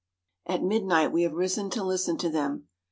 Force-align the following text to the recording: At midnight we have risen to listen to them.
At 0.47 0.63
midnight 0.63 1.11
we 1.11 1.21
have 1.21 1.33
risen 1.33 1.69
to 1.69 1.83
listen 1.83 2.17
to 2.17 2.29
them. 2.31 2.67